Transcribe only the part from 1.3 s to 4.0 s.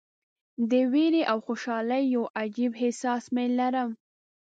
او خوشالۍ یو عجیب احساس مې لرم.